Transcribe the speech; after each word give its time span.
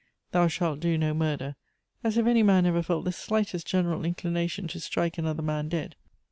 'Thou 0.31 0.47
shalt 0.47 0.79
do 0.79 0.97
no 0.97 1.13
murder;' 1.13 1.55
as 2.03 2.17
if 2.17 2.25
any 2.25 2.41
man 2.41 2.65
ever 2.65 2.81
felt 2.81 3.05
the 3.05 3.11
slightest 3.11 3.67
general 3.67 4.03
inclination 4.03 4.67
to 4.67 4.79
strike 4.79 5.19
another 5.19 5.43
man 5.43 5.69
dead. 5.69 5.95